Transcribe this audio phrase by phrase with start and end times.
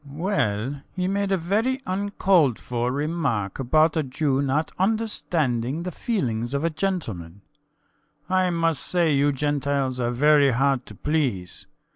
[0.03, 0.19] SCHUTZMACHER.
[0.23, 6.55] Well, he made a very uncalled for remark about a Jew not understanding the feelings
[6.55, 7.41] of a gentleman.
[8.27, 11.67] I must say you Gentiles are very hard to please.